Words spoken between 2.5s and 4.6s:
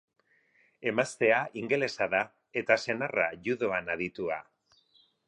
eta senarra, judoan aditua.